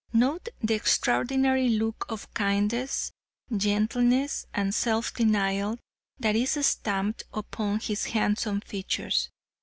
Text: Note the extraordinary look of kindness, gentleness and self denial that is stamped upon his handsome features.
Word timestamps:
Note 0.13 0.49
the 0.63 0.73
extraordinary 0.73 1.69
look 1.69 2.07
of 2.09 2.33
kindness, 2.33 3.11
gentleness 3.55 4.47
and 4.51 4.73
self 4.73 5.13
denial 5.13 5.77
that 6.19 6.35
is 6.35 6.65
stamped 6.65 7.21
upon 7.35 7.79
his 7.79 8.05
handsome 8.05 8.61
features. 8.61 9.29